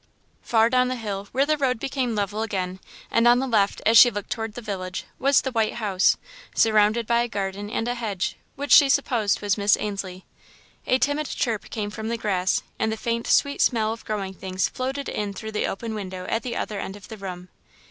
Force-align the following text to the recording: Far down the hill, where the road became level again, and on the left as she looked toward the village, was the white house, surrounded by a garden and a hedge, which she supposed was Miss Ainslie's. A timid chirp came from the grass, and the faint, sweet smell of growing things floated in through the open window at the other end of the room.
Far 0.41 0.67
down 0.71 0.87
the 0.87 0.95
hill, 0.95 1.27
where 1.31 1.45
the 1.45 1.59
road 1.59 1.79
became 1.79 2.15
level 2.15 2.41
again, 2.41 2.79
and 3.11 3.27
on 3.27 3.37
the 3.37 3.45
left 3.45 3.83
as 3.85 3.99
she 3.99 4.09
looked 4.09 4.31
toward 4.31 4.55
the 4.55 4.59
village, 4.61 5.03
was 5.19 5.41
the 5.41 5.51
white 5.51 5.75
house, 5.75 6.17
surrounded 6.55 7.05
by 7.05 7.19
a 7.21 7.27
garden 7.27 7.69
and 7.69 7.87
a 7.87 7.93
hedge, 7.93 8.35
which 8.55 8.71
she 8.71 8.89
supposed 8.89 9.41
was 9.43 9.59
Miss 9.59 9.77
Ainslie's. 9.77 10.23
A 10.87 10.97
timid 10.97 11.27
chirp 11.27 11.69
came 11.69 11.91
from 11.91 12.07
the 12.07 12.17
grass, 12.17 12.63
and 12.79 12.91
the 12.91 12.97
faint, 12.97 13.27
sweet 13.27 13.61
smell 13.61 13.93
of 13.93 14.03
growing 14.03 14.33
things 14.33 14.67
floated 14.69 15.07
in 15.07 15.33
through 15.35 15.51
the 15.51 15.67
open 15.67 15.93
window 15.93 16.25
at 16.29 16.41
the 16.41 16.55
other 16.55 16.79
end 16.79 16.95
of 16.95 17.07
the 17.07 17.17
room. 17.17 17.49